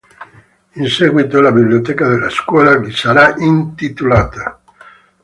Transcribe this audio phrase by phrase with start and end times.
[0.71, 4.59] In seguito la biblioteca della scuola gli sarà intitolata.